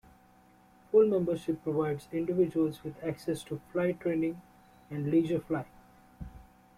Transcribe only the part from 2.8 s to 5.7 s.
with access to flight training and leisure flying.